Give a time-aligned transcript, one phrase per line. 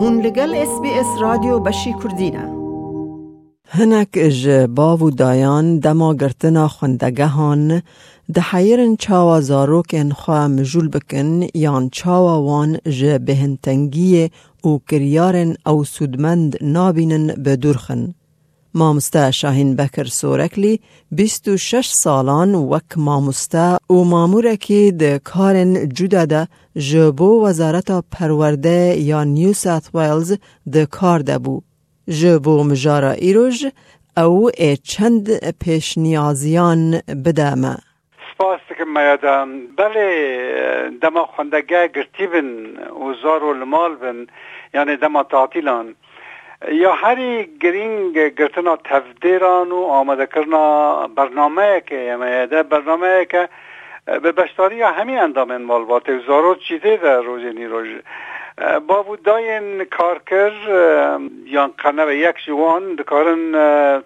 [0.00, 2.44] هون لگل اس بی اس رادیو بشی کردینه
[3.68, 7.82] هنک اج باو و دایان دما گرتنا خوندگهان
[8.34, 14.30] ده حیرن چاوا زاروکن خواه مجول بکن یان چاوا وان جه بهنتنگیه
[14.64, 18.08] و کریارن او سودمند نابینن بدورخن
[18.74, 20.80] مامۆستا شاهین بەکر سۆرەکلی
[21.12, 26.46] 26 ساڵان وەک مامۆستا û mamûrekî di karên cuda de
[26.76, 30.30] ji bo Wezareta Perwerde ya New South Wales
[30.72, 31.60] di kar de bû.
[32.08, 33.56] Ji bo mijara îroj
[34.24, 34.36] ew
[34.70, 35.26] ê çend
[35.64, 36.80] pêşniyaziyan
[37.24, 37.74] bide me.
[38.30, 39.48] سپاس دکم میادم
[39.80, 40.04] بله
[41.02, 42.48] دما خوندگه گرتی بن
[43.04, 44.18] و زار و المال بن
[44.76, 45.86] یعنی دما تعطیلان
[46.72, 50.64] یا هر گرینگ گرتنا تفدیران و ئامادەکردنا
[51.18, 53.42] بەرنمەیەکە ئەمەدە بەرنمەیەکە
[54.22, 56.94] بە بەشداری هەمی ئەندامێن مالباتێ زۆرۆ چی ده
[57.26, 57.90] ڕۆژێ نیرۆژ
[58.88, 60.52] با بوو داین کارکر
[61.56, 63.42] یا قەنەوە یک جوان دکارن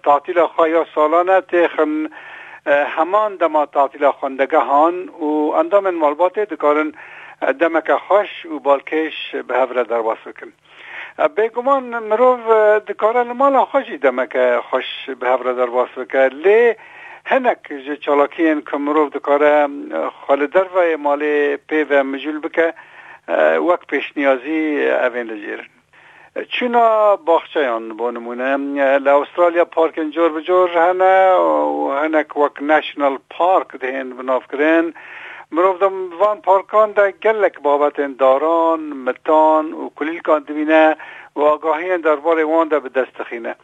[0.03, 1.93] تاتیلا خواهی سالانه تیخن
[2.97, 5.25] همان دما تعطیل خوندەگە هاان و
[5.59, 6.89] انوال مالباتێ دکارن
[7.59, 10.51] دمک خوش و بالکش بەهەورە دەواز بکن
[11.35, 12.27] به گمان مرو
[12.87, 16.75] د کار مال خوشی دمه که خوش به هر در واس وکړ له
[17.25, 19.45] هنک ج چالاکین کمرو د کار
[20.21, 21.25] خال در و مال
[21.67, 22.73] پی و مجول بکه
[23.69, 24.57] وک پیش نیازی
[24.89, 25.67] اون لجیرن
[26.49, 28.57] چونا باخچیان با نمونه
[28.97, 34.93] لاسترالیا پارک جور بجور هنه و هنک وک نشنال پارک دهین بناف کرن
[35.53, 40.95] دم وان پارکان ده گلک بابت داران متان و کلیل کان دوینه
[41.35, 43.55] و آگاهی درباره وان ده به دست خینه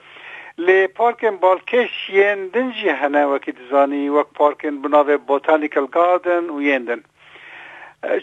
[0.58, 7.02] لی پارکن بالکش یندن جی هنه وکی دزانی وک پارکن بناو بوتانیکل گاردن و یندن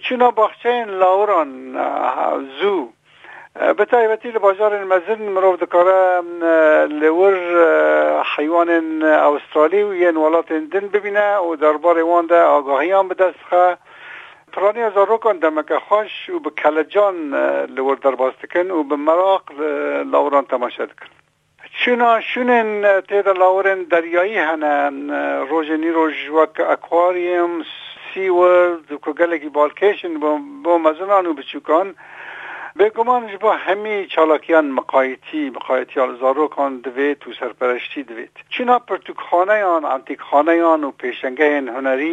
[0.03, 1.51] چونا باخچه لاوران
[2.61, 2.77] زو
[3.77, 6.03] به تایبەتی لە بازارن مەزن مرۆڤ دکارە
[7.01, 7.35] لەور
[8.35, 8.87] حیوانên
[9.23, 13.65] ئەوسترالی و یەن وڵاتên دن ببینە و دەربارێ واندا ئاگاهیان بدەستخە
[14.53, 17.17] پرانیا زارۆکان دەمەکە خۆش و بە کەلەجان
[17.77, 19.45] لەور دەرباز دکن و بە مەراق
[20.13, 21.09] لاوران تەماشا دکن
[21.83, 22.69] چنا شونên
[23.09, 24.73] تێدە لاورên دەریایی هەنە
[25.51, 27.53] ڕۆژە نیرۆژ وەک ئەکواریم
[28.13, 28.53] سیوە
[28.89, 30.13] دوکو گەلێکی بالکێشن
[30.65, 32.01] بۆ مەزنان و بچووکان و
[32.77, 39.85] به گمان با همی چالاکیان مقایتی مقایتی آلزاروکان دوید و سرپرشتی دوید چینا پرتوکخانه آن
[39.85, 42.07] انتیکخانه آن و پیشنگه هنری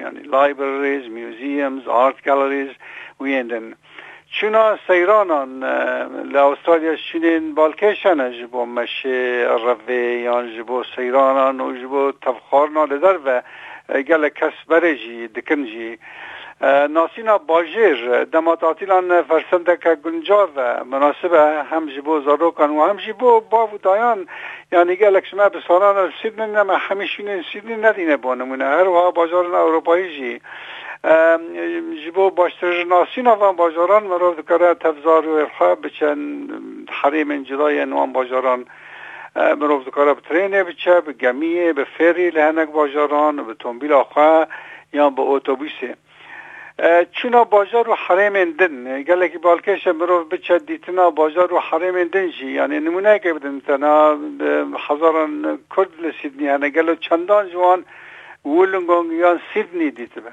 [0.00, 2.68] یعنی لایبرریز میوزیمز آرت گالریز
[3.20, 3.74] و یندن
[4.40, 5.64] چونا سیرانان
[6.32, 9.48] لاسترالیا چینین بالکشن جبو مشه
[9.88, 13.42] روی یان جبو سیرانان و جبو تفخارنا لدر و
[14.02, 15.98] گل کس برجی دکنجی
[16.66, 20.48] ناسینا باجر دما تاتیلان فرسنده که گنجاو
[20.90, 21.32] مناسب
[21.70, 22.20] هم جبو
[22.50, 24.26] کن و هم جبو و دایان
[24.72, 30.40] یعنی گه لکشمه بسانان سیدنی سید همیشونی سیدنی ندینه بانمونه هر ها بازارن اروپایی جی
[32.06, 36.18] جبو باشتر ناسینا و باجاران مرو دکره تفزار و ارخواه بچن
[36.90, 38.64] حریم انجدای نوان باجاران
[39.36, 44.46] مرو دکره به ترینه بچه بگمیه به فری لحنک باجاران به تنبیل آخواه
[44.92, 45.94] یا به اتوبوسه
[47.12, 52.50] چونا باجار و حرم دن گلکی بالکش مروف بچه دیتنا باجار و حرم اندن جی
[52.52, 54.16] یعنی نمونه که بدن تنا
[54.78, 57.84] هزاران کرد لسیدنی هنه چندان جوان
[58.44, 60.32] ولنگون یا سیدنی دیت به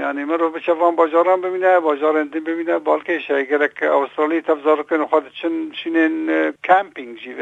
[0.00, 5.30] یعنی مروف بچه وان بازاران ببینه بازاران دن ببینه بالکش گلک استرالی تفزار کن خود
[5.42, 7.34] چن شنین کمپینگ جی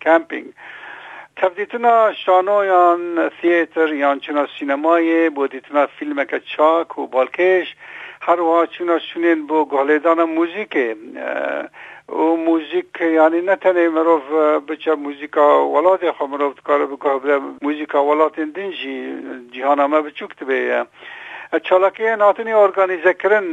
[0.00, 0.46] کمپینگ
[1.42, 3.02] تفدیتنا شانو یان
[3.42, 7.66] سیتر یان چنا سینمای بو دیتنا فیلم که چاک و بالکش
[8.26, 10.72] هر وا چنا شنین بو گالیدان موزیک
[12.16, 14.22] او موزیک یعنی نه تنه مروف
[14.68, 15.44] بچه موزیکا
[15.76, 18.94] ولاد خو مروف کار بکه بله موزیکا ولاد دین جی
[19.52, 20.84] جهان ما بچوکت بیه
[21.66, 23.46] چالاکی ناتنی ارگانیزه کرن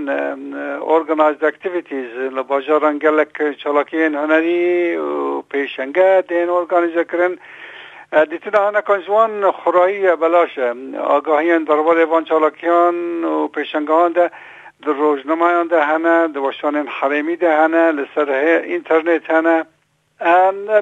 [0.95, 4.61] ارگانایزد اکتیویتیز لباجاران گلک چالاکی هنری
[4.97, 7.35] و پیشنگه دین ارگانیزه کرن
[8.29, 10.73] دیتین آن کنجوان خورایی بلاشه
[11.03, 14.31] آگاهی درباره وان چالاکیان و پیشنگان ده
[14.85, 18.29] در روزنامه ده هنه در وشان حرمی ده هنه لسر
[18.65, 19.63] اینترنت هنه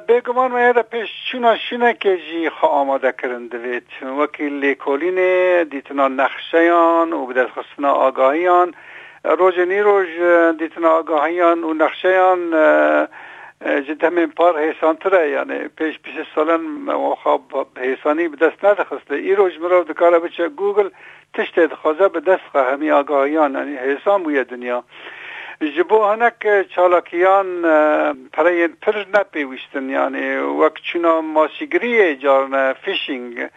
[0.07, 5.15] بگمان ما یاد پیش چونه شونه که جی خواه آماده کرنده وید وکی لیکولین
[5.63, 8.73] دیتنا نقشهیان و بدل خستنا آگاهیان
[9.23, 10.07] روز نی روز
[10.57, 11.87] دیتنا آگاهیان و
[12.55, 13.07] آه
[13.63, 19.59] جدم همین پار تره یعنی پیش پیش سالن مخاب حیسانی به دست ندخسته ای روش
[19.59, 20.89] مرو دکارا بچه گوگل
[21.33, 24.83] تشت خوازه به دست خواه همی آگاهیان یعنی حیسان بویه دنیا
[25.77, 27.61] جبو هنک چالاکیان
[28.33, 33.47] پره پر نپیویشتن یعنی وقت چونا ماسیگریه جارن فیشنگ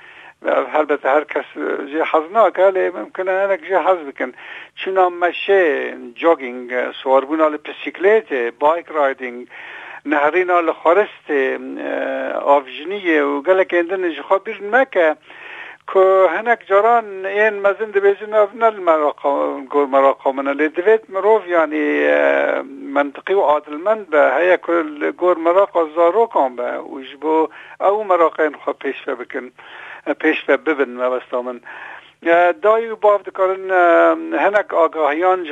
[0.75, 1.45] البته هر کس
[1.93, 4.33] جه حزنا که ممکنه هنک جه حز بکن
[4.75, 9.49] چونا مشه جاگینگ سواربون پسیکلیت بایک رایدینگ
[10.07, 11.31] نهرین آل خارست
[12.45, 15.17] آفجنیه و گلک اندن جخوا بیر مکه
[15.93, 18.81] که هنک جاران این مزن دبیجن او نل
[19.71, 21.85] گور مراقامنا لدویت مروف یعنی
[22.93, 27.49] منطقی و عادلمند به هیا کل گور مراقا زارو کام به و جبو
[27.81, 29.51] او مراقین خواه پیش بکن
[30.21, 31.61] پیش ببن مبستا من
[32.63, 33.71] دای باف دکارن
[34.35, 35.51] هنک آگاهیان جی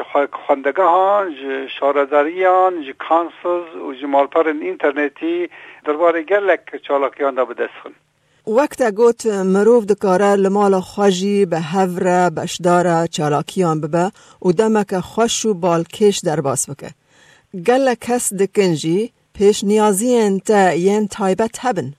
[0.77, 5.49] ها جه شارزاریان جه کانسلز و جی مالپرن اینترنتی
[5.85, 7.93] درباره گلک چالاکیان دا بدستخن
[8.47, 14.11] وقت گوت مروف دکاره لمال خواجی به هفره بشداره چالاکیان ببه
[14.43, 16.89] و دمک خوش و بالکش در باس بکه
[17.67, 21.93] گلک کس دکنجی پیش نیازی انت ین تایبت هبن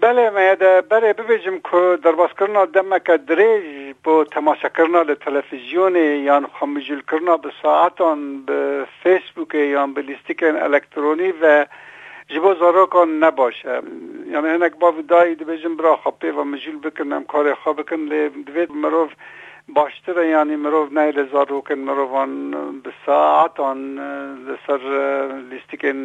[0.00, 3.66] بله مېدا بله ببیجم کو درباسکرنا دمک درېج
[4.06, 11.32] په تماشاکرنا له تلویزیون یا خمجل کرنا به ساعتان به فیسبوک یا به لیستیکن الکترونی
[11.42, 11.54] و
[12.34, 13.80] جبو زاروکان نباشه
[14.32, 18.72] یعنی هنک با دای ببیجم برا خپه و مجل بکنم کار خو بکن له دوید
[18.72, 19.12] مروف
[19.68, 22.32] باشتره یعنی مروف نه لزاروکن مروفان
[22.80, 23.82] به ساعتان
[24.48, 24.80] لسر
[25.50, 25.98] لیستیکن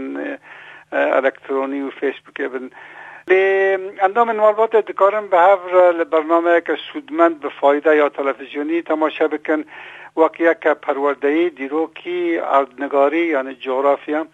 [0.94, 2.70] الکترونی و فیسبوک بن
[3.28, 9.64] اندام معلومات دکارن به هر برنامه که سودمند به فایده یا تلویزیونی تماشا بکن
[10.16, 14.26] واقعا که پروردهی دیروکی اردنگاری یعنی جغرافیا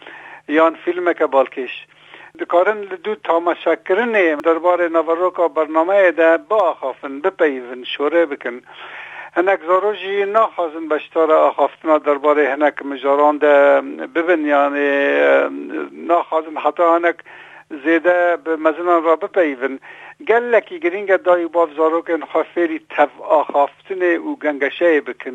[0.48, 1.86] یان فیلم که بالکش
[2.40, 8.62] دکارن دو تماشا کردن درباره نوروکا برنامه ده با آخافن بپیون شوره بکن
[9.36, 13.82] هنک زاروجی نخوازن بشتار آخافتنا درباره هنک مجاران ده
[14.16, 14.90] ببین یعنی
[16.08, 17.16] نخوازن حتی هنک
[17.70, 19.80] زیده به مزنان را بپیون
[20.28, 25.30] گلکی گرینگ دایی باف زاروکن خافری تفا خافتن و گنگشه بکن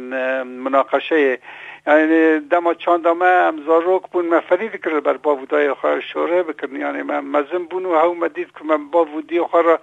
[0.45, 1.39] مناقشه
[1.87, 4.41] یعنی دما چاندامه هم زاروک بون من
[4.85, 8.89] کرد بر باودای خواه شوره بکن یعنی من مزن بون و هاو مدید که من
[8.89, 9.79] باودی خواه را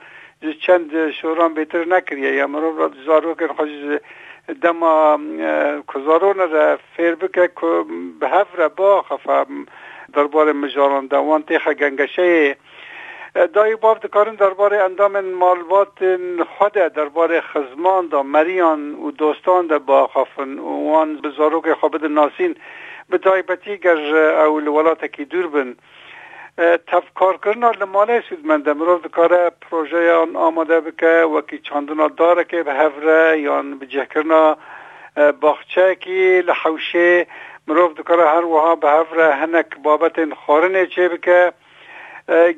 [0.67, 3.67] چند شوران بهتر نکریه یا مرو را زاروکن خواه
[4.61, 5.19] دما
[5.93, 7.83] کزارون را فیر بکه که
[8.19, 9.65] به هفر با خفم
[10.13, 12.55] درباره مجاران دوان تیخه گنگشه
[13.53, 16.19] دای باف دکارن درباره اندام مالبات
[16.57, 22.55] خود درباره خزمان دا مریان و دوستان دا با خافن وان بزارو که خابد ناسین
[23.09, 25.75] به تایبتی گر اول ولات کی دور بن
[26.87, 32.63] تفکار کرنا لماله سودمند مرو دکاره پروژه آن آماده بکه و کی چاندنا داره که
[32.63, 34.57] به هفره یا به کرنا
[35.41, 37.27] باخچه کی لحوشه
[37.69, 41.41] مرۆڤ دکەرە هەروەها بە هەفرە هەنک بابەتên خۆرنێ چێ بکە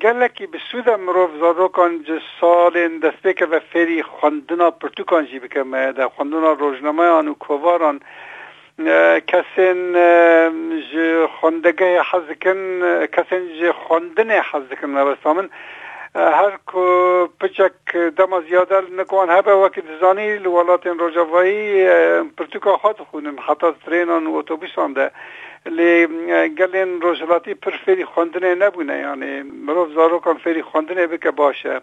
[0.03, 5.83] gelekî bi sûda mirov zarokan ji salên destpêke ve fêrî xwendina pirtûkan jî bike me
[5.97, 7.97] de xwendina rojnameyan û kovaran
[9.31, 9.79] kesên
[10.91, 12.61] ji xwendegehê hezdikin
[13.15, 15.47] kesên ji xwendinê hezdikin mebesta min
[16.15, 16.87] هر کو
[17.39, 21.85] پچک دما زیاده نکوان هبه وکی دزانی لولات روجاوایی
[22.37, 25.11] پرتوکا خود خونم حتی ترینان و اتوبیسان ده
[25.65, 26.07] لی
[26.57, 31.81] گلین روجلاتی پر فیری خوندنه نبونه یعنی مروف زاروکان فیری خوندنه بکه باشه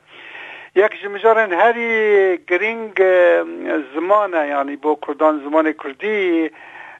[0.77, 1.89] یک جمجارن هری
[2.49, 2.93] گرینگ
[3.95, 6.51] زمانه یعنی با کردان زمان کردی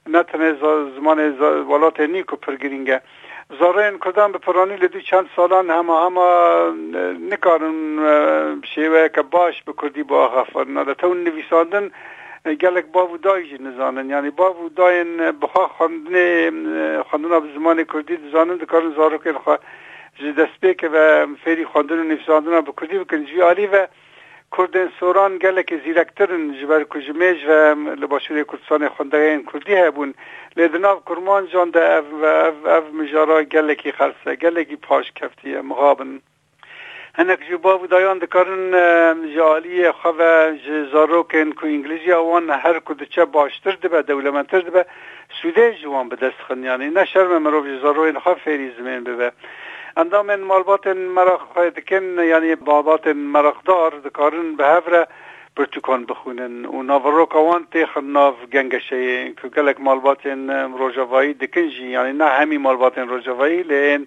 [0.09, 0.55] نتنه
[0.99, 1.39] زمان
[1.69, 3.01] ولات نیکو پر گرینگه
[3.59, 6.23] زارین کردن به پرانی لدی چند سالان همه همه
[7.33, 11.91] نکارن شیوه که باش به کردی با غفرنا ده تو نویساندن
[12.61, 18.57] گلک باو دای جی نزانن یعنی باو داین بخوا خواندن خواندن به زمان کردی زانن
[18.57, 19.59] دکارن زارو کن خواه
[20.17, 23.87] جدست که و فیری خواندن و نویساندن به کردی بکن جوی آری و
[24.57, 27.51] کردن سوران گلک زیرکترن جبر کجمیج و
[28.03, 30.11] لباشوری کردستان خوندگین کردی هبون
[30.57, 36.21] لدناب کرمان جان ده اف, اف, اف مجارا گلکی خلصه گلکی پاش کفتی مغابن
[37.15, 38.71] هنک جبا و دایان دکارن
[39.37, 44.87] جالی خواه جزاروکن که انگلیزی آوان هر کدچه باشتر ده به دولمنتر ده به
[45.43, 49.33] سوده جوان به دست خن یعنی نه شرم مروف جزاروین خواه فیری زمین ببه
[49.97, 55.07] اندام مالبات مرا خواهد کن یعنی بابات مرخدار دکارن به هفره
[55.57, 62.25] پرتوکان بخونن و ناورو کوان تی خناف گنگشه که گلک مالباتن روژاوایی دکنجی یعنی نه
[62.25, 64.07] همی مالباتن روژاوایی لین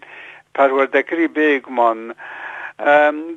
[0.56, 2.14] پروردکری بیگمان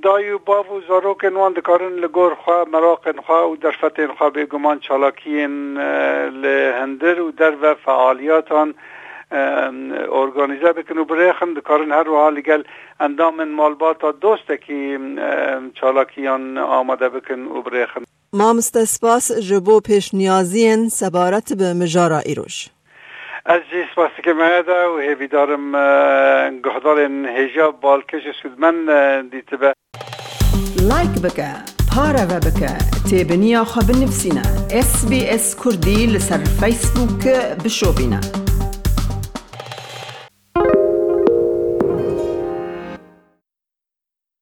[0.03, 5.75] دایو باو و زاروکن وان دکارن لگور خوا مراقن خوا و درفتن خوا بیگمان چالاکین
[6.45, 8.75] لهندر و در و فعالیاتان
[9.33, 12.63] ارگانیزه بکن و بریخن دکارن هر وها لگل
[13.01, 14.99] اندام مالباتا دوسته که
[15.75, 18.01] چالاکیان آماده بکن و بریخن
[18.33, 22.69] مامست سپاس جبو پیش نیازین سبارت به مجارا ایروش
[23.47, 25.73] از جی سپاسی که مهده و هیوی دارم
[26.61, 27.01] گهدار
[27.37, 29.73] هیجا بالکش سودمن دیت به
[30.89, 31.47] لایک بکه
[31.95, 32.69] پاره و بکه
[33.11, 34.43] تیبنیا خواب نفسینا
[34.81, 37.29] اس بی اس کردی لسر فیسبوک
[37.65, 38.46] بشو بینا